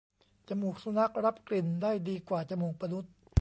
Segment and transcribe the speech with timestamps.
[0.47, 3.13] จมูกสุนัขรับกลิ่นได้ดีกว่าจมูกมนุษย์